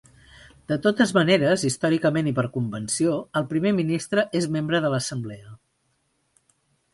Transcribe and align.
De 0.69 0.75
totes 0.85 1.11
maneres, 1.17 1.65
històricament 1.69 2.29
i 2.31 2.33
per 2.39 2.45
convenció, 2.55 3.13
el 3.43 3.45
primer 3.53 3.75
ministre 3.81 4.25
és 4.41 4.49
membre 4.57 4.81
de 4.87 4.93
l'Assemblea. 4.95 5.55